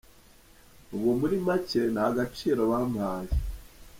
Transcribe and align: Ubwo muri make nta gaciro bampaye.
Ubwo 0.93 1.11
muri 1.19 1.35
make 1.45 1.81
nta 1.93 2.05
gaciro 2.17 2.61
bampaye. 2.71 3.31